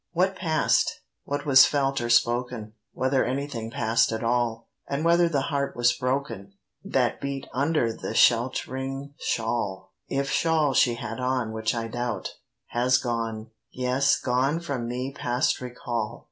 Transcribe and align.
What 0.13 0.35
pass'd, 0.35 0.89
what 1.25 1.45
was 1.45 1.67
felt 1.67 2.01
or 2.01 2.09
spoken— 2.09 2.73
Whether 2.91 3.23
anything 3.23 3.69
pass'd 3.69 4.11
at 4.11 4.23
all— 4.23 4.67
And 4.87 5.05
whether 5.05 5.29
the 5.29 5.43
heart 5.53 5.75
was 5.75 5.93
broken 5.93 6.53
That 6.83 7.21
beat 7.21 7.45
under 7.53 7.93
that 7.93 8.15
shelt'ring 8.17 9.13
shawl— 9.19 9.93
(If 10.07 10.27
shawl 10.31 10.73
she 10.73 10.95
had 10.95 11.19
on, 11.19 11.51
which 11.51 11.75
I 11.75 11.87
doubt)—has 11.87 12.97
gone, 12.97 13.51
Yes, 13.71 14.19
gone 14.19 14.59
from 14.59 14.87
me 14.87 15.13
past 15.13 15.61
recall. 15.61 16.19